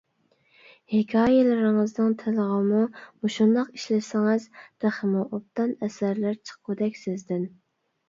ھېكايىلىرىڭىزنىڭ 0.93 2.15
تىلىغىمۇ 2.23 2.81
مۇشۇنداق 2.95 3.71
ئىشلىسىڭىز 3.77 4.51
تېخىمۇ 4.57 5.25
ئوبدان 5.31 5.79
ئەسەرلەر 5.91 6.45
چىققۇدەك 6.53 7.03
سىزدىن. 7.09 7.51